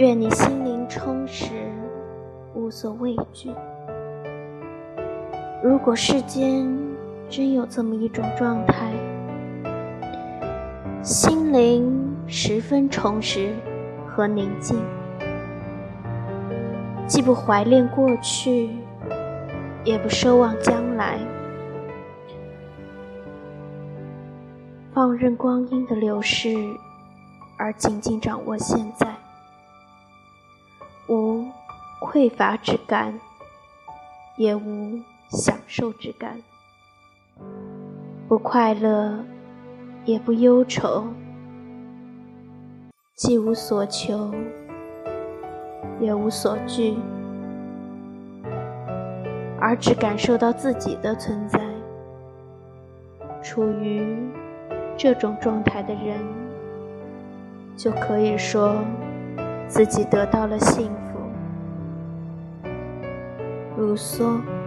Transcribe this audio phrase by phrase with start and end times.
[0.00, 1.50] 愿你心灵充实，
[2.54, 3.50] 无所畏惧。
[5.62, 6.66] 如果世间
[7.28, 8.94] 真有这么一种状态，
[11.02, 13.52] 心灵十分充实
[14.08, 14.82] 和宁静，
[17.06, 18.70] 既不怀恋过去，
[19.84, 21.18] 也不奢望将来，
[24.94, 26.56] 放任光阴的流逝，
[27.58, 29.06] 而紧紧掌握现在，
[32.10, 33.20] 匮乏之感，
[34.36, 35.00] 也无。
[35.32, 36.42] 享受之感，
[38.26, 39.24] 不快乐，
[40.04, 41.04] 也不忧愁，
[43.14, 44.34] 既无所求，
[46.00, 46.96] 也无所惧，
[49.60, 51.60] 而只感受到自己的存在。
[53.40, 54.28] 处于
[54.96, 56.18] 这种状态的人，
[57.76, 58.74] 就可以说
[59.68, 61.09] 自己得到了幸福。
[63.80, 64.59] 卢梭。